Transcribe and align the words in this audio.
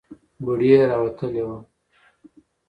بړۍ 0.43 0.69
یې 0.73 0.81
راوتلې 0.91 1.43
ده. 1.47 1.57